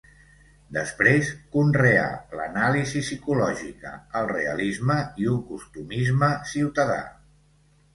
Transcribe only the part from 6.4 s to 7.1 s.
ciutadà.